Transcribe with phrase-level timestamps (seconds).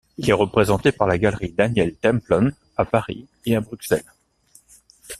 [0.17, 4.11] Il est représenté par la Galerie Daniel Templon à Paris et à Bruxelles.